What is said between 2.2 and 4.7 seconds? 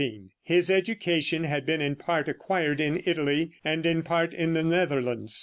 acquired in Italy, and in part in the